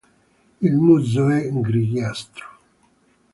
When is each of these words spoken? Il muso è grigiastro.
Il 0.61 0.73
muso 0.79 1.29
è 1.29 1.47
grigiastro. 1.53 2.45